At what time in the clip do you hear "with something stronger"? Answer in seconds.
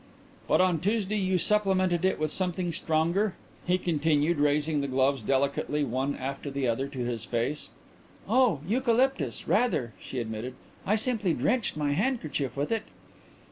2.19-3.35